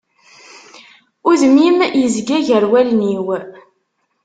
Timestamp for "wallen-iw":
2.71-3.27